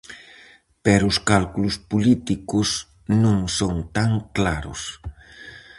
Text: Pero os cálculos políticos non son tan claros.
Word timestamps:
Pero 0.85 1.05
os 1.11 1.17
cálculos 1.31 1.75
políticos 1.91 2.67
non 3.23 3.37
son 3.57 3.75
tan 3.97 4.11
claros. 4.35 4.81